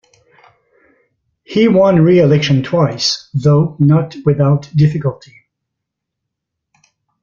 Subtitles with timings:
[1.43, 5.43] He won re-election twice, though not without difficulty.